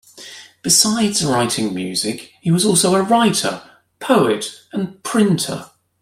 [0.63, 3.61] Besides writing music, he was also a writer,
[3.99, 5.69] poet, and printer.